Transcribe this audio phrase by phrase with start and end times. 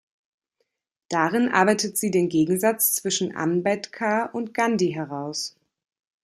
[1.09, 5.55] Darin arbeitet sie den Gegensatz zwischen Ambedkar und Gandhi heraus.